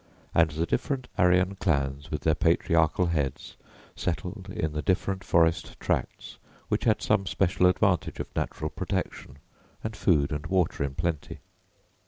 [0.33, 3.55] And the different Aryan clans with their patriarchal heads
[3.95, 6.39] settled in the different forest tracts
[6.69, 9.37] which had some special advantage of natural protection,
[9.83, 11.39] and food and water in plenty.